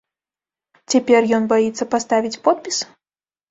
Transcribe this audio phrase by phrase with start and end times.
[0.93, 2.77] Цяпер ён баіцца паставіць подпіс?